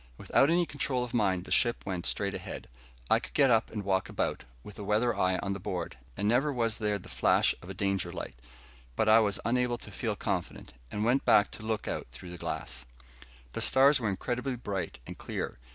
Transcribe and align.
Without 0.17 0.49
any 0.49 0.65
control 0.65 1.03
of 1.03 1.13
mine, 1.13 1.43
the 1.43 1.51
ship 1.51 1.85
went 1.85 2.07
straight 2.07 2.33
ahead. 2.33 2.67
I 3.07 3.19
could 3.19 3.35
get 3.35 3.51
up 3.51 3.69
and 3.69 3.83
walk 3.83 4.09
about, 4.09 4.45
with 4.63 4.79
a 4.79 4.83
weather 4.83 5.15
eye 5.15 5.37
on 5.43 5.53
the 5.53 5.59
board, 5.59 5.95
and 6.17 6.27
never 6.27 6.51
was 6.51 6.79
there 6.79 6.97
the 6.97 7.07
flash 7.07 7.53
of 7.61 7.69
a 7.69 7.75
danger 7.75 8.11
light. 8.11 8.33
But 8.95 9.07
I 9.07 9.19
was 9.19 9.39
unable 9.45 9.77
to 9.77 9.91
feel 9.91 10.15
confident, 10.15 10.73
and 10.89 11.05
went 11.05 11.23
back 11.23 11.51
to 11.51 11.61
look 11.63 11.87
out 11.87 12.07
through 12.11 12.31
the 12.31 12.39
glass. 12.39 12.85
The 13.51 13.61
stars 13.61 13.99
were 13.99 14.09
incredibly 14.09 14.55
bright 14.55 14.97
and 15.05 15.19
clear. 15.19 15.59